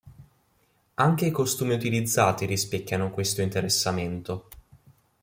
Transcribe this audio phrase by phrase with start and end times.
[0.95, 4.47] Anche i costumi utilizzati rispecchiano questo interessamento.